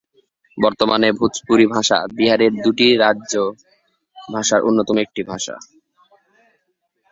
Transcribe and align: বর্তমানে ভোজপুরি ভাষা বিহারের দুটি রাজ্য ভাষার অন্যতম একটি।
বর্তমানে 0.57 1.07
ভোজপুরি 1.11 1.65
ভাষা 1.67 1.97
বিহারের 2.17 2.53
দুটি 2.63 2.87
রাজ্য 2.97 3.33
ভাষার 4.17 4.61
অন্যতম 4.61 4.97
একটি। 4.97 5.21